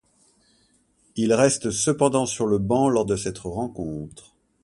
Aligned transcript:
Il 1.15 1.31
reste 1.31 1.69
cependant 1.69 2.25
sur 2.25 2.47
le 2.47 2.57
banc 2.57 2.89
lors 2.89 3.05
de 3.05 3.15
cette 3.15 3.37
rencontre. 3.37 4.35